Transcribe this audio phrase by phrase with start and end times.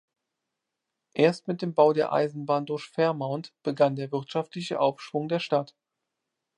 [1.13, 5.75] Erst mit dem Bau der Eisenbahn durch Fairmont begann der wirtschaftliche Aufschwung der Stadt.